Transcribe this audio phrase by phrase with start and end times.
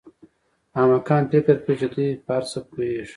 [0.79, 3.09] احمقان فکر کوي چې دوی په هر څه پوهېږي.